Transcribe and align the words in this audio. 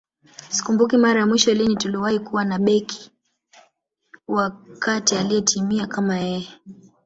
Sikumbuki 0.49 0.97
mara 0.97 1.19
ya 1.19 1.25
mwisho 1.27 1.53
lini 1.53 1.75
tuliwahi 1.75 2.19
kuwa 2.19 2.45
na 2.45 2.59
beki 2.59 3.11
wa 4.27 4.49
kati 4.79 5.15
aliyetimia 5.15 5.87
kama 5.87 6.17
yeye 6.19 6.49